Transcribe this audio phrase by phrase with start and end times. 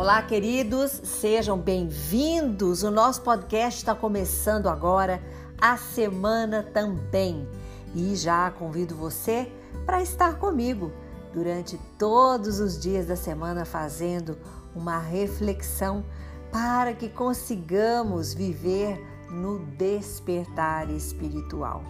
[0.00, 2.82] Olá, queridos, sejam bem-vindos.
[2.82, 5.22] O nosso podcast está começando agora,
[5.60, 7.46] a semana também.
[7.94, 9.52] E já convido você
[9.84, 10.90] para estar comigo
[11.34, 14.38] durante todos os dias da semana fazendo
[14.74, 16.02] uma reflexão
[16.50, 18.98] para que consigamos viver
[19.30, 21.84] no despertar espiritual.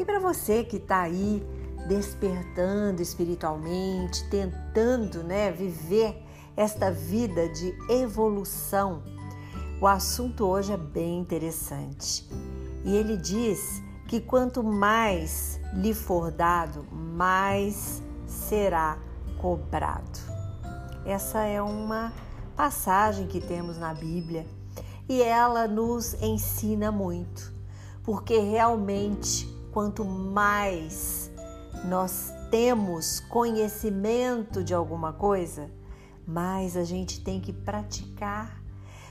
[0.00, 1.46] E para você que está aí
[1.86, 6.20] despertando espiritualmente, tentando, né, viver
[6.56, 9.02] esta vida de evolução.
[9.80, 12.28] O assunto hoje é bem interessante.
[12.84, 18.98] E ele diz que quanto mais lhe for dado, mais será
[19.40, 20.20] cobrado.
[21.04, 22.12] Essa é uma
[22.56, 24.46] passagem que temos na Bíblia
[25.08, 27.52] e ela nos ensina muito,
[28.04, 31.30] porque realmente quanto mais
[31.84, 35.70] nós temos conhecimento de alguma coisa,
[36.32, 38.62] mais a gente tem que praticar.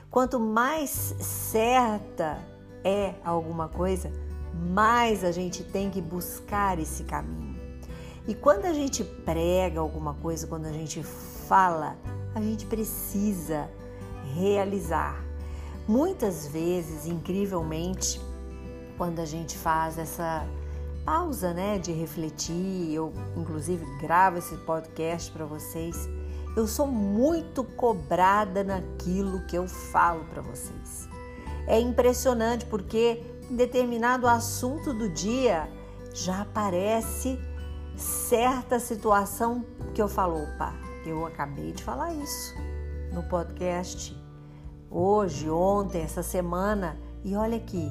[0.09, 2.39] Quanto mais certa
[2.83, 4.11] é alguma coisa,
[4.73, 7.59] mais a gente tem que buscar esse caminho.
[8.27, 11.95] E quando a gente prega alguma coisa, quando a gente fala,
[12.33, 13.69] a gente precisa
[14.33, 15.23] realizar.
[15.87, 18.19] Muitas vezes, incrivelmente,
[18.97, 20.45] quando a gente faz essa
[21.05, 26.07] pausa, né, de refletir, eu inclusive gravo esse podcast para vocês,
[26.55, 31.07] eu sou muito cobrada naquilo que eu falo para vocês.
[31.67, 35.69] É impressionante porque em determinado assunto do dia
[36.13, 37.39] já aparece
[37.95, 40.73] certa situação que eu falo, opa,
[41.05, 42.55] eu acabei de falar isso
[43.13, 44.19] no podcast
[44.89, 47.89] hoje, ontem, essa semana, e olha aqui,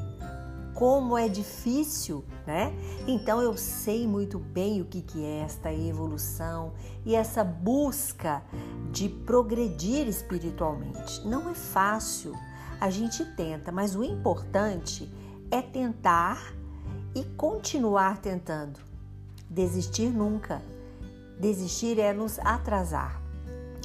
[0.75, 2.73] como é difícil, né?
[3.07, 6.73] Então eu sei muito bem o que, que é esta evolução
[7.05, 8.43] e essa busca
[8.91, 11.27] de progredir espiritualmente.
[11.27, 12.35] Não é fácil,
[12.81, 15.13] a gente tenta, mas o importante
[15.51, 16.55] é tentar
[17.15, 18.81] e continuar tentando.
[19.49, 20.63] Desistir nunca.
[21.39, 23.21] Desistir é nos atrasar.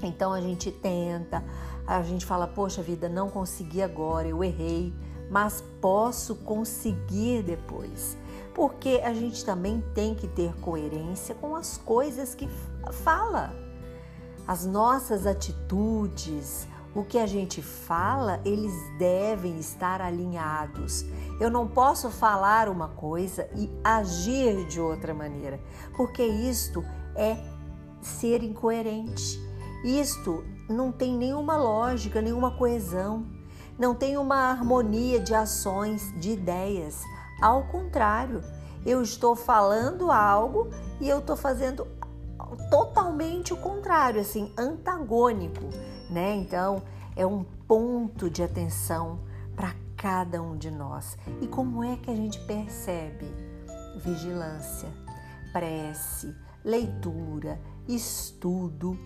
[0.04, 1.44] Então a gente tenta,
[1.88, 4.94] a gente fala, poxa vida, não consegui agora, eu errei
[5.30, 8.18] mas posso conseguir depois.
[8.54, 12.48] Porque a gente também tem que ter coerência com as coisas que
[13.04, 13.54] fala.
[14.48, 21.04] As nossas atitudes, o que a gente fala, eles devem estar alinhados.
[21.40, 25.60] Eu não posso falar uma coisa e agir de outra maneira,
[25.98, 26.82] porque isto
[27.16, 27.38] é
[28.02, 29.38] ser incoerente.
[29.84, 33.35] Isto não tem nenhuma lógica, nenhuma coesão
[33.78, 37.02] não tem uma harmonia de ações, de ideias.
[37.42, 38.42] Ao contrário,
[38.86, 40.70] eu estou falando algo
[41.02, 41.88] e eu estou fazendo
[42.70, 45.64] totalmente o contrário, assim, antagônico,
[46.10, 46.36] né?
[46.36, 46.82] Então,
[47.16, 49.20] é um ponto de atenção
[49.56, 51.18] para cada um de nós.
[51.42, 53.26] E como é que a gente percebe?
[53.98, 54.90] Vigilância,
[55.52, 58.98] prece, leitura, estudo,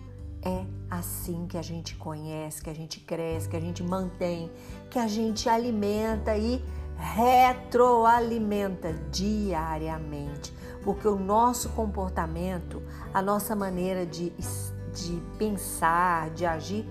[0.42, 4.50] é assim que a gente conhece, que a gente cresce, que a gente mantém,
[4.90, 6.64] que a gente alimenta e
[6.96, 10.52] retroalimenta diariamente.
[10.82, 14.30] Porque o nosso comportamento, a nossa maneira de,
[14.94, 16.86] de pensar, de agir,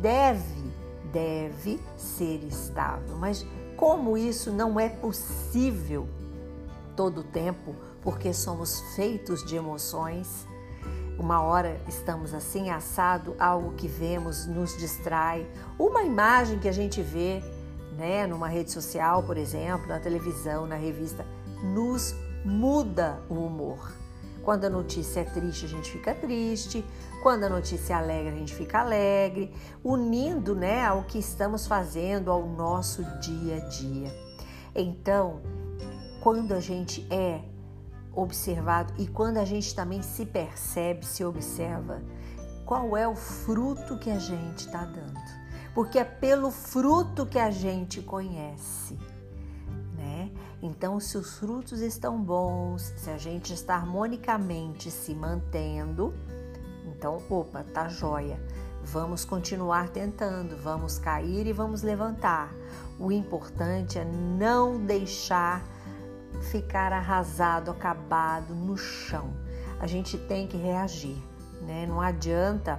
[0.00, 0.72] deve,
[1.12, 3.16] deve ser estável.
[3.16, 3.44] Mas
[3.76, 6.08] como isso não é possível
[6.96, 10.46] todo o tempo, porque somos feitos de emoções,
[11.18, 15.46] uma hora estamos assim assado, algo que vemos nos distrai,
[15.78, 17.42] uma imagem que a gente vê,
[17.96, 21.24] né, numa rede social, por exemplo, na televisão, na revista,
[21.62, 22.14] nos
[22.44, 23.92] muda o humor.
[24.42, 26.84] Quando a notícia é triste, a gente fica triste.
[27.22, 29.50] Quando a notícia é alegre, a gente fica alegre,
[29.82, 34.14] unindo, né, ao que estamos fazendo ao nosso dia a dia.
[34.74, 35.40] Então,
[36.20, 37.40] quando a gente é
[38.16, 42.02] observado e quando a gente também se percebe, se observa,
[42.64, 45.20] qual é o fruto que a gente está dando.
[45.74, 48.96] Porque é pelo fruto que a gente conhece,
[49.96, 50.30] né?
[50.62, 56.14] Então, se os frutos estão bons, se a gente está harmonicamente se mantendo,
[56.86, 58.40] então, opa, tá joia.
[58.84, 62.52] Vamos continuar tentando, vamos cair e vamos levantar.
[62.98, 65.62] O importante é não deixar
[66.44, 69.32] ficar arrasado, acabado no chão.
[69.80, 71.16] A gente tem que reagir,
[71.62, 71.86] né?
[71.86, 72.78] Não adianta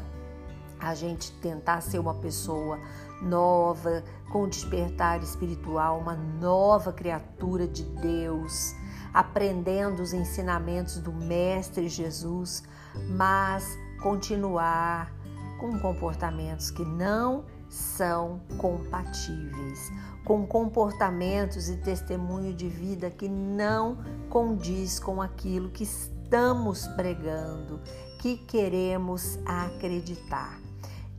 [0.79, 2.79] a gente tentar ser uma pessoa
[3.21, 8.73] nova, com despertar espiritual, uma nova criatura de Deus,
[9.13, 12.63] aprendendo os ensinamentos do Mestre Jesus,
[13.09, 15.11] mas continuar
[15.59, 19.91] com comportamentos que não são compatíveis,
[20.23, 23.97] com comportamentos e testemunho de vida que não
[24.29, 27.79] condiz com aquilo que estamos pregando,
[28.19, 30.59] que queremos acreditar.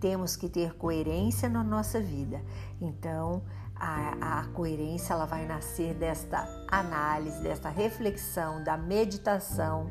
[0.00, 2.40] Temos que ter coerência na nossa vida.
[2.80, 3.42] Então,
[3.74, 9.90] a, a coerência ela vai nascer desta análise, desta reflexão, da meditação,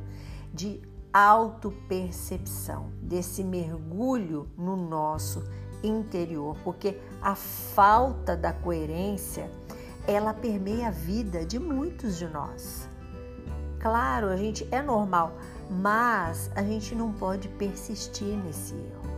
[0.53, 0.81] de
[1.13, 5.43] autopercepção, desse mergulho no nosso
[5.87, 9.49] interior, porque a falta da coerência
[10.07, 12.87] ela permeia a vida de muitos de nós.
[13.79, 15.35] Claro, a gente é normal,
[15.69, 19.15] mas a gente não pode persistir nesse erro.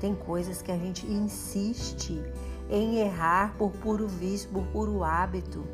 [0.00, 2.22] Tem coisas que a gente insiste
[2.70, 5.64] em errar por puro vício, por puro hábito,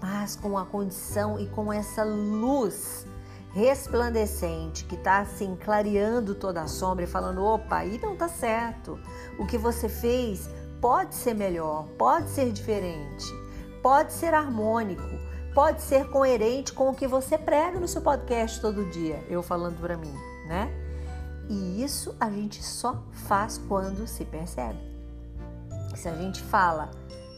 [0.00, 3.06] mas com a condição e com essa luz
[3.52, 8.98] resplandecente que está assim clareando toda a sombra e falando: opa, aí não tá certo.
[9.38, 10.48] O que você fez
[10.80, 13.26] pode ser melhor, pode ser diferente,
[13.82, 15.02] pode ser harmônico,
[15.54, 19.24] pode ser coerente com o que você prega no seu podcast todo dia.
[19.28, 20.14] Eu falando para mim,
[20.46, 20.70] né?
[21.48, 24.78] E isso a gente só faz quando se percebe.
[25.96, 26.90] Se a gente fala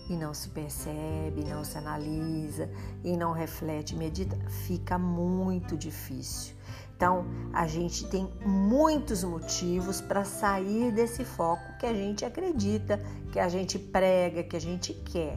[0.09, 2.69] e não se percebe, não se analisa
[3.03, 6.55] e não reflete, medita, fica muito difícil.
[6.97, 13.01] Então, a gente tem muitos motivos para sair desse foco que a gente acredita,
[13.33, 15.37] que a gente prega, que a gente quer.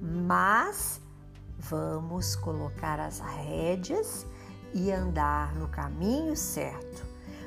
[0.00, 1.00] Mas
[1.58, 4.24] vamos colocar as rédeas
[4.72, 7.04] e andar no caminho certo,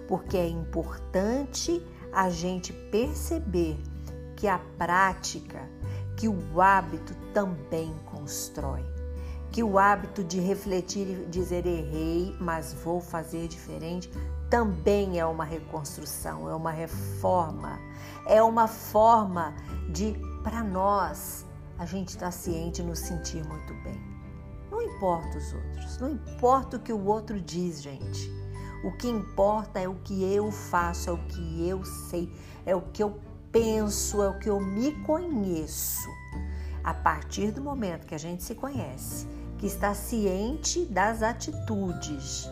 [0.07, 1.81] porque é importante
[2.11, 3.81] a gente perceber
[4.35, 5.69] que a prática,
[6.15, 8.85] que o hábito também constrói.
[9.51, 14.09] Que o hábito de refletir e dizer errei, mas vou fazer diferente,
[14.49, 17.79] também é uma reconstrução, é uma reforma,
[18.27, 19.53] é uma forma
[19.91, 21.45] de, para nós,
[21.77, 23.99] a gente estar tá ciente e nos sentir muito bem.
[24.71, 28.31] Não importa os outros, não importa o que o outro diz, gente.
[28.83, 32.31] O que importa é o que eu faço, é o que eu sei,
[32.65, 33.19] é o que eu
[33.53, 36.09] penso, é o que eu me conheço.
[36.83, 39.27] A partir do momento que a gente se conhece,
[39.57, 42.49] que está ciente das atitudes,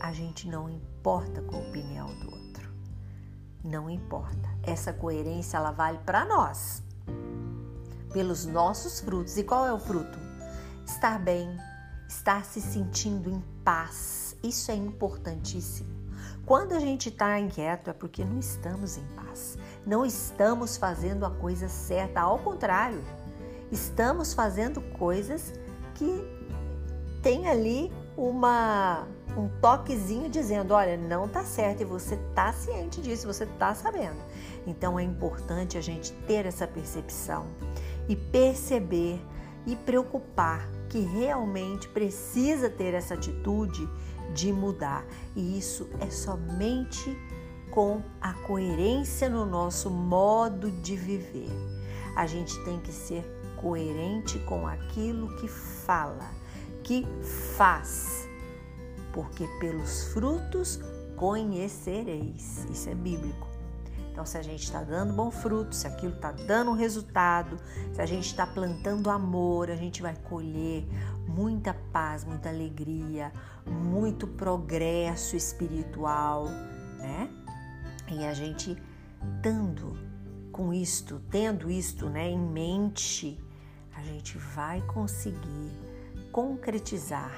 [0.00, 2.72] a gente não importa com a opinião do outro.
[3.62, 4.48] Não importa.
[4.62, 6.82] Essa coerência ela vale para nós.
[8.12, 9.36] Pelos nossos frutos.
[9.36, 10.18] E qual é o fruto?
[10.84, 11.54] Estar bem,
[12.08, 14.36] estar se sentindo em paz.
[14.42, 16.00] Isso é importantíssimo.
[16.50, 19.56] Quando a gente está inquieto é porque não estamos em paz,
[19.86, 23.02] não estamos fazendo a coisa certa, ao contrário,
[23.70, 25.52] estamos fazendo coisas
[25.94, 26.24] que
[27.22, 29.06] tem ali uma
[29.36, 34.18] um toquezinho dizendo, olha, não tá certo e você tá ciente disso, você tá sabendo.
[34.66, 37.46] Então é importante a gente ter essa percepção
[38.08, 39.20] e perceber
[39.66, 43.88] e preocupar que realmente precisa ter essa atitude
[44.34, 45.04] de mudar.
[45.36, 47.16] E isso é somente
[47.70, 51.50] com a coerência no nosso modo de viver.
[52.16, 53.24] A gente tem que ser
[53.56, 56.28] coerente com aquilo que fala,
[56.82, 57.06] que
[57.56, 58.28] faz,
[59.12, 60.80] porque pelos frutos
[61.16, 62.66] conhecereis.
[62.70, 63.50] Isso é bíblico.
[64.10, 67.58] Então, se a gente está dando bom fruto, se aquilo está dando resultado,
[67.92, 70.86] se a gente está plantando amor, a gente vai colher
[71.26, 73.32] muita paz, muita alegria,
[73.66, 76.46] muito progresso espiritual,
[76.98, 77.30] né?
[78.10, 78.76] E a gente
[79.42, 79.96] dando
[80.52, 83.38] com isto, tendo isto né, em mente,
[83.96, 85.72] a gente vai conseguir
[86.32, 87.32] concretizar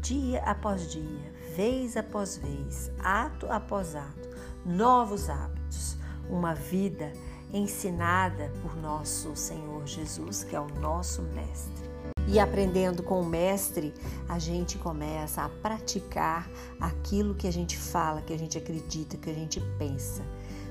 [0.00, 4.28] dia após dia, vez após vez, ato após ato,
[4.64, 5.96] novos hábitos,
[6.28, 7.12] uma vida
[7.52, 11.89] ensinada por nosso Senhor Jesus, que é o nosso Mestre.
[12.32, 13.92] E aprendendo com o Mestre,
[14.28, 19.28] a gente começa a praticar aquilo que a gente fala, que a gente acredita, que
[19.28, 20.22] a gente pensa.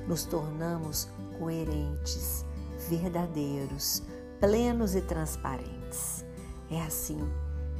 [0.07, 2.45] Nos tornamos coerentes,
[2.87, 4.01] verdadeiros,
[4.39, 6.23] plenos e transparentes.
[6.71, 7.19] É assim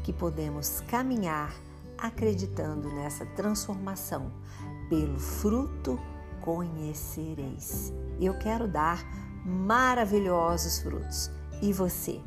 [0.04, 1.56] que podemos caminhar
[1.98, 4.30] acreditando nessa transformação
[4.90, 5.98] pelo fruto
[6.42, 7.94] conhecereis.
[8.20, 9.02] Eu quero dar
[9.46, 11.32] maravilhosos frutos.
[11.62, 12.20] E você?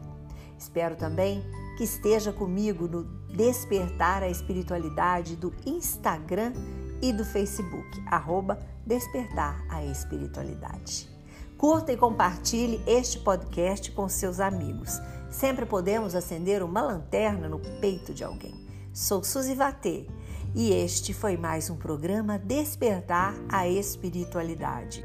[0.63, 1.45] Espero também
[1.77, 3.03] que esteja comigo no
[3.37, 6.53] Despertar a Espiritualidade do Instagram
[7.03, 11.11] e do Facebook, arroba Despertar a Espiritualidade.
[11.59, 15.01] Curta e compartilhe este podcast com seus amigos.
[15.31, 18.55] Sempre podemos acender uma lanterna no peito de alguém.
[18.93, 20.07] Sou Suzy Vatê
[20.55, 25.05] e este foi mais um programa Despertar a Espiritualidade.